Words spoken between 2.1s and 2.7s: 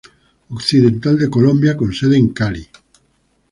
en Cali.